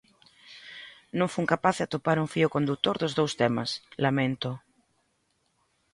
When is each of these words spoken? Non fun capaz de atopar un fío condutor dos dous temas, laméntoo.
Non 1.17 1.31
fun 1.33 1.45
capaz 1.53 1.75
de 1.77 1.85
atopar 1.85 2.17
un 2.23 2.27
fío 2.33 2.53
condutor 2.55 2.95
dos 2.99 3.13
dous 3.19 3.33
temas, 3.41 3.69
laméntoo. 4.03 4.55